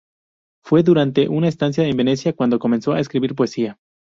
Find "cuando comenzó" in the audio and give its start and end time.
2.33-2.93